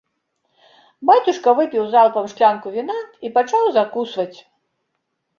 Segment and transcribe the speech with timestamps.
[1.09, 2.95] Бацюшка выпіў залпам шклянку віна
[3.29, 4.39] і пачаў закусваць.